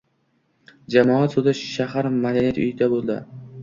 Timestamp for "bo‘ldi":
2.97-3.25